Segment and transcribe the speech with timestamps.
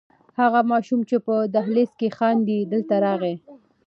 [0.39, 3.35] هغه ماشوم چې په دهلېز کې خاندي دلته راغی.